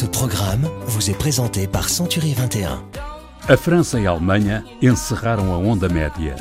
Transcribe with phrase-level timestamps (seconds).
[0.00, 2.82] Ce programme vous est présenté par Century 21.
[3.46, 6.36] A França e a Alemanha encerraram a onda média.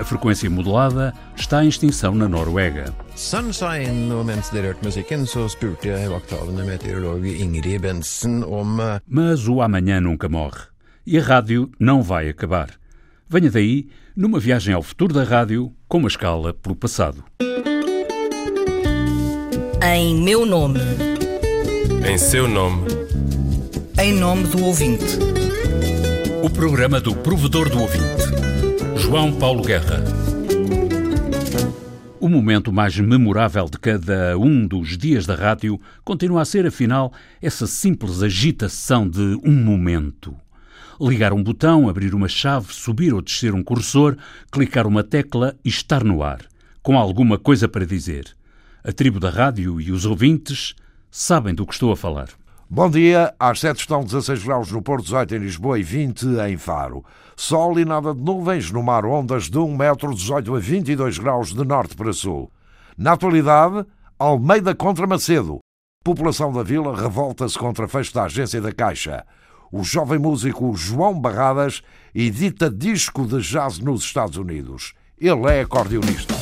[0.00, 2.94] A frequência modulada está em extinção na Noruega.
[3.14, 9.00] Sunshine, og mens dere hørte musikken, så spurte jeg vakthavende meteorolog Ingrid Bensen om eh,
[9.06, 10.72] Mas o amanhã nunca morre.
[11.06, 12.70] E a rádio não vai acabar.
[13.28, 17.22] Venha daí, numa viagem ao futuro da rádio, com uma escala pelo passado.
[19.82, 21.13] Em meu nome.
[22.06, 22.86] Em seu nome,
[23.98, 25.18] Em nome do ouvinte.
[26.42, 28.24] O programa do provedor do ouvinte.
[28.96, 30.04] João Paulo Guerra.
[32.20, 37.10] O momento mais memorável de cada um dos dias da rádio continua a ser, afinal,
[37.40, 40.36] essa simples agitação de um momento.
[41.00, 44.16] Ligar um botão, abrir uma chave, subir ou descer um cursor,
[44.52, 46.40] clicar uma tecla e estar no ar,
[46.82, 48.26] com alguma coisa para dizer.
[48.84, 50.74] A tribo da rádio e os ouvintes
[51.16, 52.28] sabem do que estou a falar.
[52.68, 56.56] Bom dia, às 7 estão 16 graus no Porto 18 em Lisboa e 20 em
[56.56, 57.04] Faro.
[57.36, 61.54] Sol e nada de nuvens, no mar ondas de 1 metro 18 a 22 graus
[61.54, 62.50] de norte para sul.
[62.98, 63.86] Na atualidade,
[64.18, 65.60] Almeida contra Macedo.
[66.02, 69.24] População da vila revolta-se contra fecho da agência da Caixa.
[69.70, 71.80] O jovem músico João Barradas
[72.12, 74.94] edita disco de jazz nos Estados Unidos.
[75.16, 76.33] Ele é acordeonista.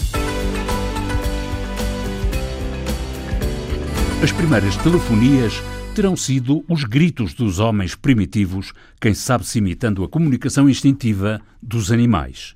[4.22, 5.60] As primeiras telefonias
[5.96, 11.90] terão sido os gritos dos homens primitivos, quem sabe se imitando a comunicação instintiva dos
[11.90, 12.54] animais.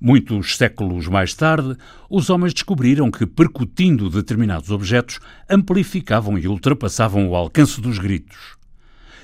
[0.00, 1.76] Muitos séculos mais tarde,
[2.10, 8.56] os homens descobriram que, percutindo determinados objetos, amplificavam e ultrapassavam o alcance dos gritos.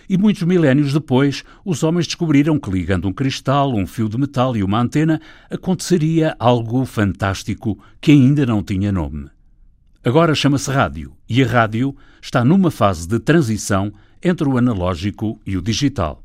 [0.08, 4.56] E muitos milénios depois, os homens descobriram que, ligando um cristal, um fio de metal
[4.56, 9.33] e uma antena, aconteceria algo fantástico que ainda não tinha nome.
[10.04, 13.90] Agora chama-se rádio, e a rádio está numa fase de transição
[14.22, 16.22] entre o analógico e o digital.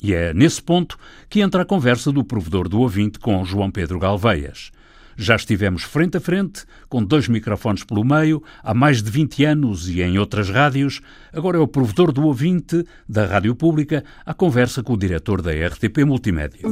[0.00, 0.96] E é nesse ponto
[1.28, 4.70] que entra a conversa do provedor do ouvinte com João Pedro Galveias.
[5.16, 9.88] Já estivemos frente a frente, com dois microfones pelo meio, há mais de 20 anos
[9.88, 11.00] e em outras rádios.
[11.32, 15.50] Agora é o provedor do ouvinte da Rádio Pública à conversa com o diretor da
[15.50, 16.62] RTP Multimédia.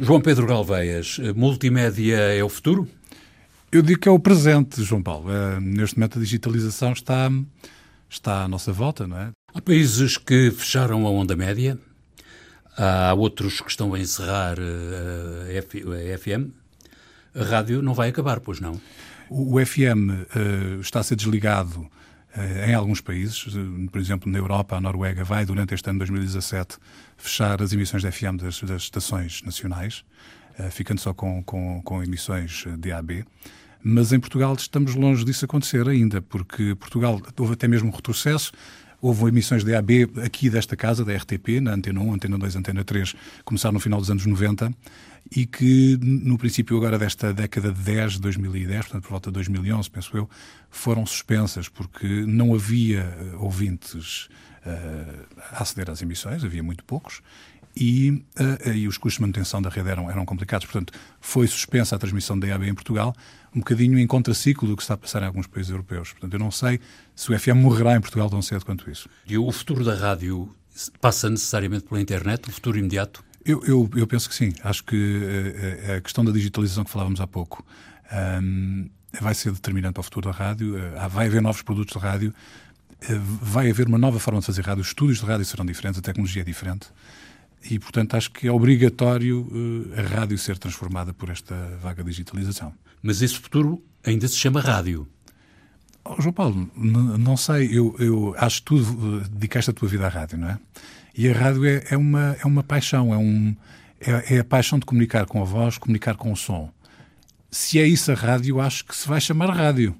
[0.00, 2.88] João Pedro Galveias, multimédia é o futuro?
[3.72, 5.32] Eu digo que é o presente, João Paulo.
[5.32, 7.30] Eh, neste momento a digitalização está,
[8.06, 9.30] está à nossa volta, não é?
[9.54, 11.78] Há países que fecharam a onda média,
[12.76, 16.50] há outros que estão a encerrar eh, a FM.
[17.34, 18.78] A rádio não vai acabar, pois não?
[19.30, 21.90] O, FM eh, está a ser desligado
[22.36, 23.42] eh, em alguns países.
[23.90, 26.76] Por exemplo, na Europa, a Noruega vai, durante este ano 2017,
[27.16, 30.04] fechar as emissões de FM das, das estações nacionais,
[30.70, 33.24] ficando só com, com, com emissões eh, DAB.
[33.84, 38.52] Mas em Portugal estamos longe disso acontecer ainda, porque Portugal houve até mesmo um retrocesso.
[39.00, 42.84] Houve emissões de AB aqui desta casa, da RTP, na Antena 1, Antena 2, Antena
[42.84, 44.72] 3, começaram no final dos anos 90
[45.34, 49.90] e que, no princípio agora desta década de 10, 2010, portanto por volta de 2011,
[49.90, 50.30] penso eu,
[50.70, 54.28] foram suspensas porque não havia ouvintes
[54.64, 57.22] eh, a aceder às emissões, havia muito poucos,
[57.74, 60.66] e, eh, e os custos de manutenção da rede eram, eram complicados.
[60.66, 63.14] Portanto, foi suspensa a transmissão da EAB em Portugal,
[63.54, 66.12] um bocadinho em contraciclo do que está a passar em alguns países europeus.
[66.12, 66.80] Portanto, eu não sei
[67.14, 69.08] se o FM morrerá em Portugal tão cedo quanto isso.
[69.26, 70.54] E o futuro da rádio
[71.00, 73.24] passa necessariamente pela internet, o futuro imediato?
[73.44, 74.52] Eu, eu, eu penso que sim.
[74.62, 75.20] Acho que
[75.84, 77.64] eh, a questão da digitalização que falávamos há pouco
[78.10, 78.86] ahm,
[79.20, 80.76] vai ser determinante para o futuro da rádio.
[81.10, 82.34] Vai haver novos produtos de rádio,
[83.20, 84.82] vai haver uma nova forma de fazer rádio.
[84.82, 86.86] Os estúdios de rádio serão diferentes, a tecnologia é diferente.
[87.70, 89.48] E, portanto, acho que é obrigatório
[89.96, 92.72] eh, a rádio ser transformada por esta vaga digitalização.
[93.02, 95.06] Mas esse futuro ainda se chama rádio.
[96.04, 100.06] Oh, João Paulo, não sei, eu, eu acho que tu eh, dedicaste a tua vida
[100.06, 100.58] à rádio, não é?
[101.16, 103.54] E a rádio é, é uma, é uma paixão, é, um,
[104.00, 106.70] é, é a paixão de comunicar com a voz, comunicar com o som.
[107.50, 109.94] Se é isso a rádio, acho que se vai chamar rádio.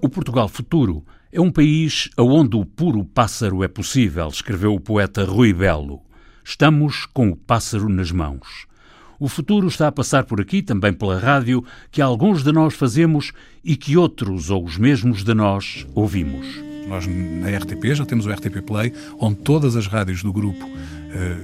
[0.00, 5.24] O Portugal futuro é um país onde o puro pássaro é possível, escreveu o poeta
[5.24, 6.00] Rui Belo.
[6.44, 8.68] Estamos com o pássaro nas mãos.
[9.18, 13.32] O futuro está a passar por aqui, também pela rádio, que alguns de nós fazemos
[13.64, 16.46] e que outros, ou os mesmos de nós, ouvimos.
[16.86, 20.64] Nós na RTP já temos o RTP Play, onde todas as rádios do grupo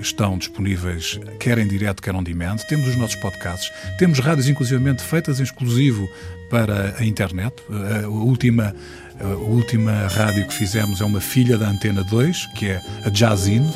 [0.00, 2.56] estão disponíveis, quer em direto, quer on demand.
[2.68, 6.08] Temos os nossos podcasts, temos rádios inclusivamente feitas em exclusivo
[6.50, 7.54] para a internet.
[7.70, 8.74] Eh, a última
[9.20, 13.70] a última rádio que fizemos é uma filha da Antena 2, que é a Jazzin.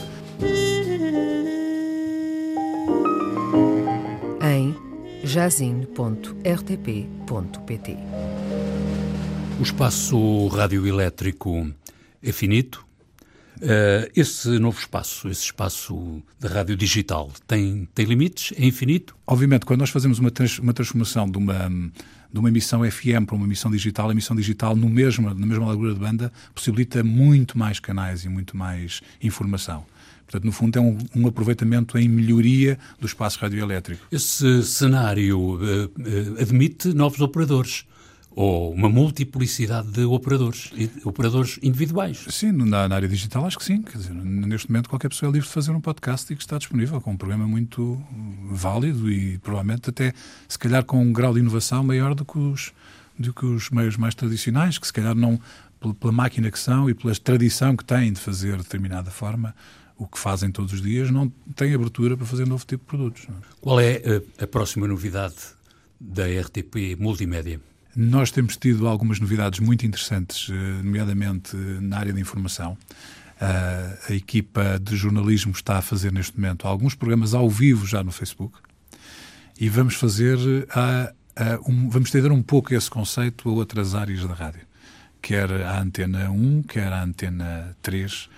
[4.42, 4.74] em
[5.24, 7.96] jazin.rtp.pt.
[9.58, 11.70] O espaço radioelétrico
[12.22, 12.87] é finito.
[13.58, 18.52] Uh, esse novo espaço, esse espaço da rádio digital, tem, tem limites?
[18.56, 19.16] É infinito?
[19.26, 21.68] Obviamente, quando nós fazemos uma, trans, uma transformação de uma,
[22.32, 25.66] de uma emissão FM para uma emissão digital, a emissão digital no mesmo, na mesma
[25.66, 29.84] largura de banda possibilita muito mais canais e muito mais informação.
[30.24, 34.06] Portanto, no fundo, é um, um, aproveitamento em melhoria do espaço radioelétrico.
[34.12, 37.86] Esse cenário uh, uh, admite novos operadores
[38.30, 40.70] ou uma multiplicidade de operadores,
[41.04, 42.24] operadores individuais.
[42.30, 43.82] Sim, na, na, área digital acho que sim.
[43.82, 46.56] Quer dizer, neste momento qualquer pessoa é livre de fazer um podcast e que está
[46.56, 48.00] disponível com um programa muito
[48.50, 50.12] válido e provavelmente até,
[50.46, 52.72] se calhar, com um grau de inovação maior do que os,
[53.18, 55.40] do que os meios mais tradicionais, que se calhar não,
[55.98, 59.54] pela máquina que são e pela tradição que têm de fazer de determinada forma,
[59.96, 63.26] o que fazem todos os dias, não têm abertura para fazer novo tipo de produtos.
[63.60, 64.00] Qual é
[64.38, 65.34] a, a próxima novidade
[66.00, 67.60] da RTP Multimédia?
[67.96, 72.76] Nós temos tido algumas novidades muito interessantes, eh, nomeadamente na área da informação.
[73.40, 78.10] A equipa de jornalismo está a fazer neste momento alguns programas ao vivo já no
[78.10, 78.58] Facebook
[79.60, 80.36] e vamos fazer
[80.70, 84.62] a, a, um, vamos estender um pouco esse conceito a outras áreas da rádio,
[85.22, 88.28] quer a antena 1, quer a antena 3,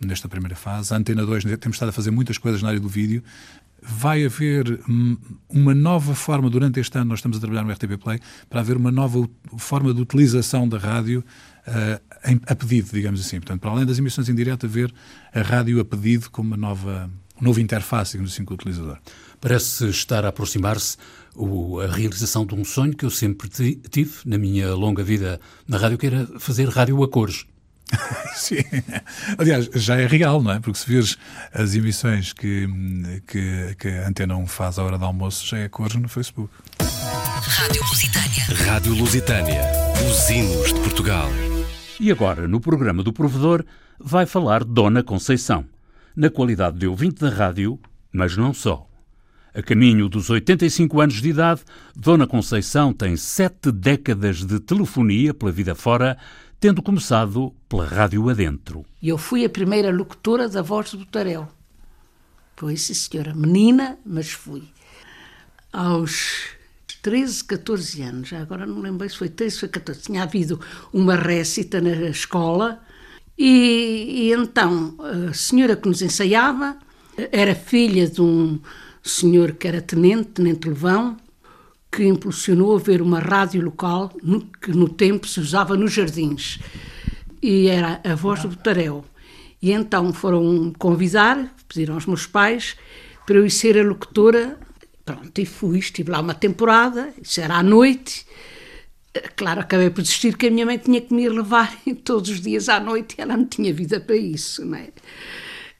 [0.00, 0.92] nesta primeira fase.
[0.92, 3.22] A Antena 2 temos estado a fazer muitas coisas na área do vídeo
[3.82, 4.80] vai haver
[5.48, 8.76] uma nova forma, durante este ano nós estamos a trabalhar no RTP Play, para haver
[8.76, 11.24] uma nova forma de utilização da rádio
[11.66, 13.38] uh, em, a pedido, digamos assim.
[13.38, 14.92] Portanto, para além das emissões em direto, haver
[15.32, 18.98] a rádio a pedido como uma nova, nova interface, digamos assim, com o utilizador.
[19.40, 20.96] Parece estar a aproximar-se
[21.84, 25.38] a realização de um sonho que eu sempre tive na minha longa vida
[25.68, 27.46] na rádio, que era fazer rádio a cores.
[28.34, 28.56] Sim.
[29.38, 30.60] Aliás, já é real, não é?
[30.60, 31.18] Porque se vires
[31.52, 32.68] as emissões que,
[33.26, 36.52] que, que a Antena 1 faz à hora do almoço, já é cores no Facebook.
[36.78, 38.44] Rádio Lusitânia.
[38.66, 39.62] Rádio Lusitânia.
[40.08, 41.28] Os hinos de Portugal.
[41.98, 43.64] E agora, no programa do Provedor,
[43.98, 45.64] vai falar Dona Conceição,
[46.14, 47.80] na qualidade de ouvinte da rádio,
[48.12, 48.86] mas não só.
[49.56, 51.62] A caminho dos 85 anos de idade,
[51.96, 56.18] Dona Conceição tem sete décadas de telefonia pela vida fora
[56.60, 58.84] tendo começado pela Rádio Adentro.
[59.02, 61.48] Eu fui a primeira locutora da Voz do Tarel.
[62.54, 63.32] Pois, sim, senhora.
[63.34, 64.62] Menina, mas fui.
[65.72, 66.48] Aos
[67.00, 70.60] 13, 14 anos, já agora não lembro se foi 13 ou 14, tinha havido
[70.92, 72.78] uma récita na escola
[73.38, 74.94] e, e então
[75.30, 76.76] a senhora que nos ensaiava
[77.32, 78.60] era filha de um
[79.08, 81.16] senhor que era tenente, tenente Levão,
[81.90, 86.58] que impulsionou a ver uma rádio local no, que no tempo se usava nos jardins.
[87.40, 89.04] E era a voz do Taréu.
[89.62, 92.76] E então foram convidar, pediram aos meus pais
[93.26, 94.58] para eu ir ser a locutora.
[95.04, 98.26] Pronto, e fui, estive lá uma temporada, isso era à noite.
[99.34, 101.74] Claro, acabei por desistir porque a minha mãe tinha que me levar
[102.04, 104.88] todos os dias à noite e ela não tinha vida para isso, não é?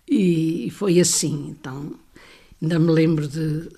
[0.08, 1.94] E foi assim, então
[2.61, 3.69] ainda me lembro de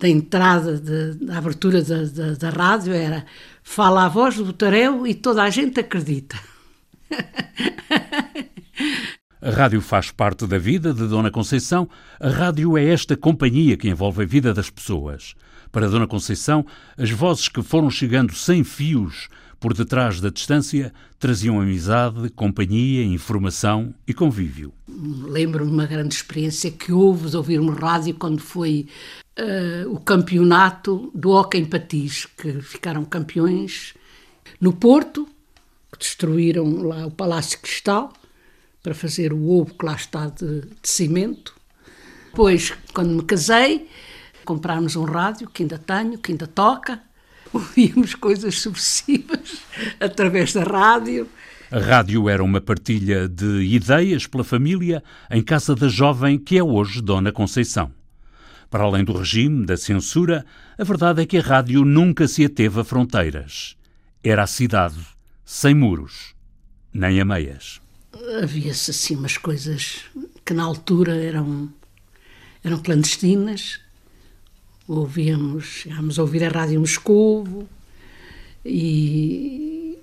[0.00, 3.26] da entrada, de, da abertura da, da, da, rádio era
[3.62, 6.38] fala a voz do Botarel e toda a gente acredita.
[9.42, 11.88] A rádio faz parte da vida de Dona Conceição.
[12.18, 15.34] A rádio é esta companhia que envolve a vida das pessoas.
[15.72, 16.66] Para Dona Conceição,
[16.98, 19.28] as vozes que foram chegando sem fios
[19.60, 24.72] por detrás da distância traziam amizade, companhia, informação e convívio.
[24.88, 28.88] Lembro-me uma grande experiência que houve de ouvir uma rádio quando foi
[29.38, 33.92] uh, o campeonato do Hockey em Patins, que ficaram campeões
[34.58, 35.28] no Porto,
[35.92, 38.14] que destruíram lá o Palácio Cristal
[38.82, 41.54] para fazer o ovo que lá está de, de cimento.
[42.30, 43.88] Depois, quando me casei,
[44.44, 47.02] comprámos um rádio que ainda tenho, que ainda toca.
[47.52, 49.62] Ouvíamos coisas subversivas
[49.98, 51.28] através da rádio.
[51.70, 56.62] A rádio era uma partilha de ideias pela família em casa da jovem que é
[56.62, 57.92] hoje Dona Conceição.
[58.68, 60.46] Para além do regime, da censura,
[60.78, 63.76] a verdade é que a rádio nunca se ateve a fronteiras.
[64.22, 65.00] Era a cidade,
[65.44, 66.34] sem muros,
[66.92, 67.80] nem a meias.
[68.42, 70.04] Havia-se assim umas coisas
[70.44, 71.68] que na altura eram,
[72.62, 73.80] eram clandestinas.
[74.92, 77.68] Ouvíamos, chegámos a ouvir a Rádio Moscovo
[78.64, 79.96] e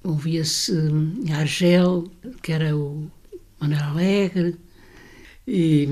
[0.00, 2.08] ouvia-se em Argel,
[2.40, 3.10] que era o
[3.58, 4.56] Manuel Alegre,
[5.44, 5.88] e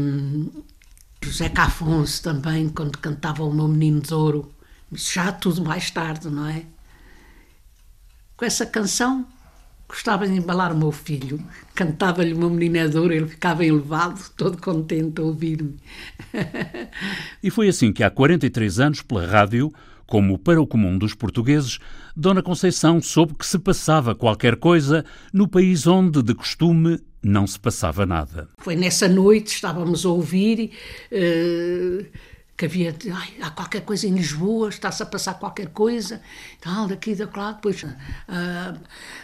[1.20, 4.54] José Cafonso também, quando cantava O Meu Menino de Ouro,
[4.92, 6.64] já tudo mais tarde, não é?
[8.36, 9.26] Com essa canção,
[9.92, 11.38] gostava de embalar o meu filho.
[11.74, 12.32] Cantava-lhe
[12.78, 15.76] é de Ouro, ele ficava elevado, todo contente a ouvir-me.
[17.42, 19.70] e foi assim que há 43 anos, pela rádio,
[20.06, 21.78] como para o comum dos portugueses,
[22.16, 27.60] Dona Conceição soube que se passava qualquer coisa no país onde, de costume, não se
[27.60, 28.48] passava nada.
[28.58, 30.70] Foi nessa noite, estávamos a ouvir
[31.12, 32.06] uh,
[32.62, 32.96] que havia.
[33.12, 36.22] Ai, há qualquer coisa em Lisboa, está-se a passar qualquer coisa,
[36.60, 37.52] tal, daqui, da lá.
[37.52, 38.80] Depois, uh,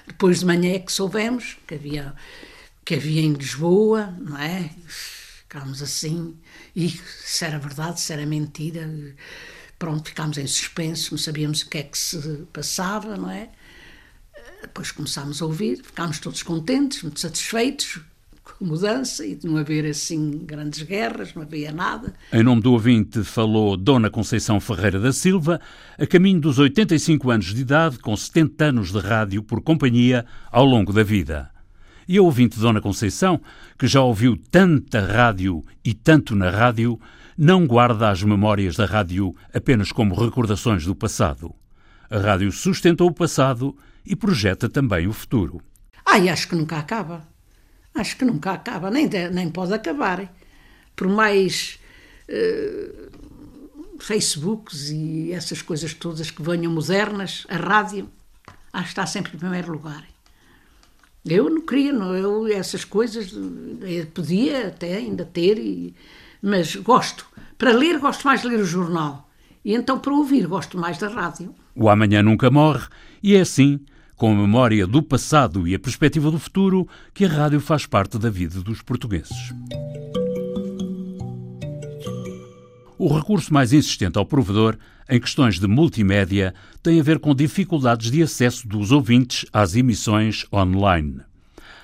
[0.07, 2.15] depois de manhã é que soubemos que havia,
[2.85, 4.71] que havia em Lisboa, não é?
[4.89, 6.37] Ficámos assim,
[6.75, 8.87] e se era verdade, se era mentira
[9.79, 12.19] pronto, ficámos em suspenso, não sabíamos o que é que se
[12.53, 13.51] passava, não é?
[14.63, 18.01] Depois começámos a ouvir, ficámos todos contentes, muito satisfeitos
[18.61, 22.13] mudança e de não haver assim grandes guerras, não havia nada.
[22.33, 25.61] Em nome do ouvinte falou Dona Conceição Ferreira da Silva,
[25.99, 30.65] a caminho dos 85 anos de idade, com 70 anos de rádio por companhia ao
[30.65, 31.51] longo da vida.
[32.09, 33.41] E a ouvinte Dona Conceição,
[33.79, 36.99] que já ouviu tanta rádio e tanto na rádio,
[37.37, 41.55] não guarda as memórias da rádio apenas como recordações do passado.
[42.11, 45.61] A rádio sustenta o passado e projeta também o futuro.
[46.05, 47.29] Ai, acho que nunca acaba.
[48.01, 50.33] Acho que nunca acaba, nem, nem pode acabar.
[50.95, 51.79] Por mais
[52.29, 53.11] uh,
[53.99, 58.09] Facebooks e essas coisas todas que venham modernas, a rádio
[58.73, 60.07] acho está sempre em primeiro lugar.
[61.27, 65.95] Eu não queria, não, eu essas coisas eu podia até ainda ter e
[66.41, 67.27] mas gosto.
[67.57, 69.29] Para ler, gosto mais de ler o jornal.
[69.65, 71.55] E então, para ouvir, gosto mais da rádio.
[71.75, 72.87] O amanhã nunca morre,
[73.23, 73.81] e é assim,
[74.19, 78.19] com a memória do passado e a perspectiva do futuro, que a rádio faz parte
[78.19, 79.55] da vida dos portugueses.
[82.99, 84.77] O recurso mais insistente ao provedor,
[85.09, 90.45] em questões de multimédia, tem a ver com dificuldades de acesso dos ouvintes às emissões
[90.53, 91.21] online.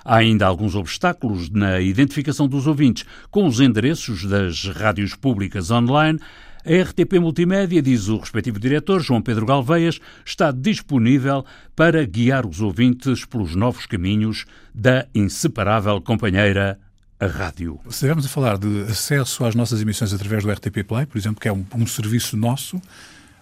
[0.04, 6.18] Há ainda alguns obstáculos na identificação dos ouvintes com os endereços das rádios públicas online.
[6.66, 11.44] A RTP Multimédia, diz o respectivo diretor, João Pedro Galveias, está disponível
[11.76, 16.80] para guiar os ouvintes pelos novos caminhos da inseparável companheira
[17.20, 17.78] a rádio.
[17.84, 21.38] Se estivermos a falar de acesso às nossas emissões através do RTP Play, por exemplo,
[21.38, 22.80] que é um, um serviço nosso,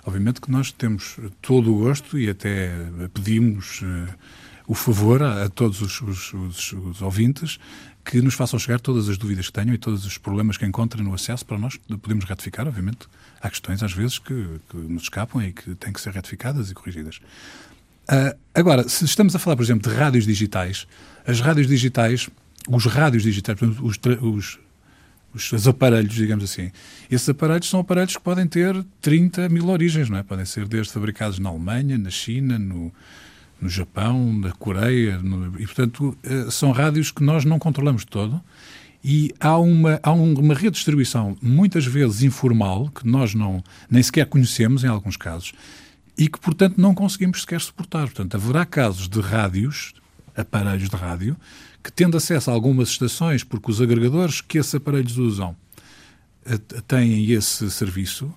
[0.05, 2.73] obviamente que nós temos todo o gosto e até
[3.15, 3.83] pedimos.
[3.83, 4.09] Uh,
[4.67, 7.59] o favor a, a todos os, os, os, os, ouvintes
[8.05, 11.05] que nos façam chegar todas as dúvidas que tenham e todos os problemas que encontrem
[11.05, 13.09] no acesso para nós podemos retificar, obviamente.
[13.41, 16.75] Há questões, às vezes, que, que nos escapam e que têm que ser retificadas e
[16.75, 17.21] corrigidas.
[18.09, 20.87] Uh, agora, se estamos a falar, por exemplo, de rádios digitais,
[21.27, 22.29] as rádios digitais,
[22.69, 23.99] os rádios digitais, os,
[25.33, 26.73] os, os, aparelhos, digamos assim,
[27.11, 30.23] esses aparelhos são aparelhos que podem ter 30 mil origens, não é?
[30.23, 32.93] Podem ser desde fabricados na Alemanha, na China, no,
[33.63, 38.43] no Japão, na Coreia, no, e portanto eh, são rádios que nós não controlamos todo
[39.05, 44.83] e há uma, há uma redistribuição muitas vezes informal que nós não nem sequer conhecemos
[44.83, 45.53] em alguns casos
[46.19, 48.05] e que portanto não conseguimos sequer suportar.
[48.05, 49.95] Portanto haverá casos de rádios,
[50.37, 51.37] aparelhos de rádio,
[51.83, 55.55] que tendo acesso a algumas estações porque os agregadores que esses aparelhos usam
[56.45, 58.33] eh, têm esse serviço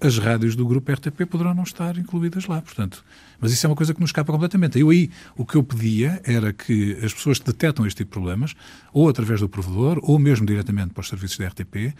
[0.00, 3.04] as rádios do grupo RTP poderão não estar incluídas lá, portanto.
[3.40, 4.78] Mas isso é uma coisa que nos escapa completamente.
[4.78, 8.12] Eu aí, o que eu pedia era que as pessoas que detectam este tipo de
[8.12, 8.54] problemas,
[8.92, 11.94] ou através do provedor, ou mesmo diretamente para os serviços da RTP,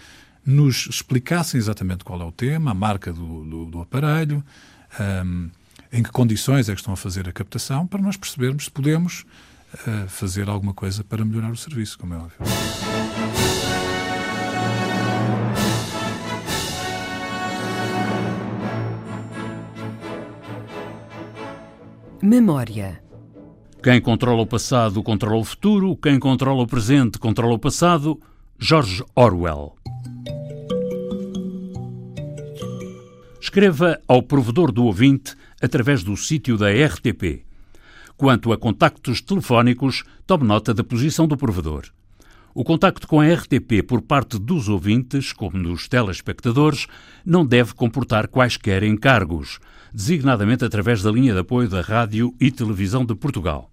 [0.45, 4.45] nos explicassem exatamente qual é o tema, a marca do, do, do aparelho,
[5.25, 5.51] um,
[5.93, 9.25] em que condições é que estão a fazer a captação, para nós percebermos se podemos
[9.75, 13.50] uh, fazer alguma coisa para melhorar o serviço, como é óbvio.
[22.23, 23.03] Memória.
[23.83, 28.21] Quem controla o passado controla o futuro, quem controla o presente controla o passado.
[28.59, 29.75] George Orwell.
[33.41, 37.43] Escreva ao provedor do ouvinte através do sítio da RTP.
[38.19, 41.87] Quanto a contactos telefónicos, tome nota da posição do provedor.
[42.53, 46.87] O contacto com a RTP por parte dos ouvintes, como dos telespectadores,
[47.25, 49.59] não deve comportar quaisquer encargos
[49.93, 53.71] designadamente através da linha de apoio da Rádio e Televisão de Portugal.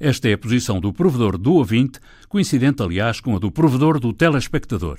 [0.00, 1.98] Esta é a posição do provedor do ouvinte,
[2.28, 4.98] coincidente, aliás, com a do provedor do telespectador.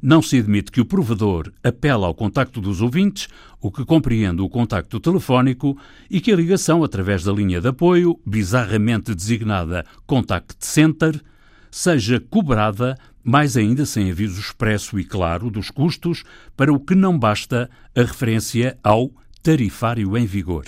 [0.00, 3.28] Não se admite que o provedor apela ao contacto dos ouvintes,
[3.60, 5.76] o que compreende o contacto telefónico,
[6.08, 11.20] e que a ligação através da linha de apoio, bizarramente designada Contact Center,
[11.70, 16.22] seja cobrada, mais ainda sem aviso expresso e claro dos custos,
[16.56, 19.10] para o que não basta a referência ao
[19.48, 20.66] tarifário em vigor.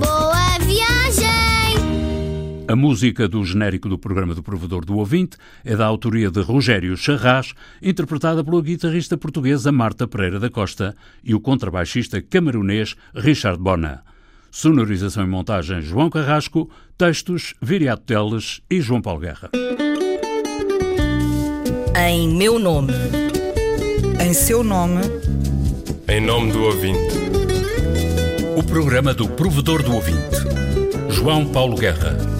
[0.00, 1.26] Boa viagem!
[2.66, 6.96] A música do genérico do programa do Provedor do Ouvinte é da autoria de Rogério
[6.96, 14.02] Charras, interpretada pela guitarrista portuguesa Marta Pereira da Costa e o contrabaixista camerunês Richard Bona.
[14.50, 19.50] Sonorização e montagem João Carrasco, textos Viriato Teles e João Paulo Guerra.
[22.08, 22.94] Em meu nome.
[24.18, 25.02] Em seu nome.
[26.06, 26.98] Em nome do ouvinte.
[28.56, 30.36] O programa do Provedor do Ouvinte.
[31.08, 32.33] João Paulo Guerra.